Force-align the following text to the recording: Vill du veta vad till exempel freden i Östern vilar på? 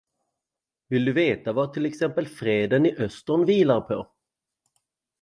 Vill 0.89 1.05
du 1.05 1.13
veta 1.13 1.53
vad 1.53 1.73
till 1.73 1.85
exempel 1.85 2.27
freden 2.27 2.85
i 2.85 2.95
Östern 2.95 3.45
vilar 3.45 3.81
på? 3.81 4.11